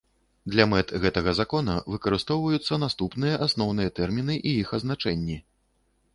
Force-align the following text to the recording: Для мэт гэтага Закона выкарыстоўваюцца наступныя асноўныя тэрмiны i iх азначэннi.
Для 0.53 0.63
мэт 0.69 0.93
гэтага 1.03 1.33
Закона 1.39 1.75
выкарыстоўваюцца 1.97 2.81
наступныя 2.85 3.35
асноўныя 3.49 3.95
тэрмiны 4.01 4.41
i 4.49 4.59
iх 4.65 4.75
азначэннi. 4.81 5.39